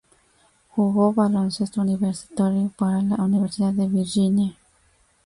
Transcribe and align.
Jugó 0.69 1.13
baloncesto 1.13 1.81
universitario 1.81 2.71
para 2.75 3.03
la 3.03 3.17
Universidad 3.17 3.71
de 3.71 3.87
Virginia. 3.87 4.57